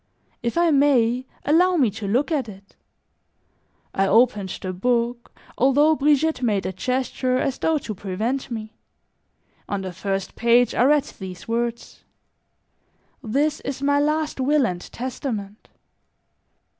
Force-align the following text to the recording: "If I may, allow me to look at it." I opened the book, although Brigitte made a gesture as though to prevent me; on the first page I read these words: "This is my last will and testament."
"If 0.41 0.57
I 0.57 0.71
may, 0.71 1.27
allow 1.45 1.75
me 1.75 1.91
to 1.91 2.07
look 2.07 2.31
at 2.31 2.49
it." 2.49 2.75
I 3.93 4.07
opened 4.07 4.49
the 4.59 4.73
book, 4.73 5.31
although 5.59 5.93
Brigitte 5.93 6.41
made 6.41 6.65
a 6.65 6.73
gesture 6.73 7.37
as 7.37 7.59
though 7.59 7.77
to 7.77 7.93
prevent 7.93 8.49
me; 8.49 8.73
on 9.69 9.81
the 9.83 9.93
first 9.93 10.35
page 10.35 10.73
I 10.73 10.85
read 10.85 11.03
these 11.03 11.47
words: 11.47 12.03
"This 13.21 13.59
is 13.59 13.83
my 13.83 13.99
last 13.99 14.39
will 14.39 14.65
and 14.65 14.81
testament." 14.91 15.69